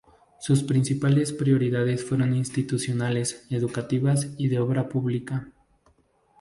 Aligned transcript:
Sus 0.39 0.63
principales 0.63 1.31
prioridades 1.31 2.03
fueron 2.03 2.35
institucionales, 2.35 3.45
educativas 3.51 4.29
y 4.35 4.47
de 4.47 4.57
obra 4.57 4.89
pública. 4.89 5.51